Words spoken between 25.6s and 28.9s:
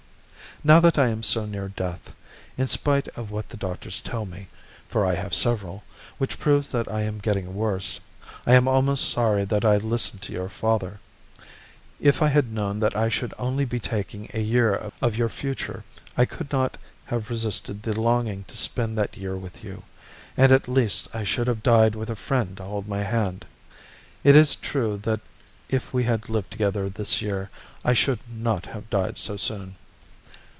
if we had lived together this year, I should not